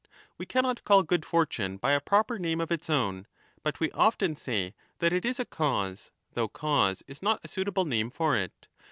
[0.01, 0.09] 5
[0.39, 3.27] We cannot call good fortune by a proper name of its own,
[3.61, 7.85] but we often say that it is a cause, though cause is not a suitable
[7.85, 8.67] name for it.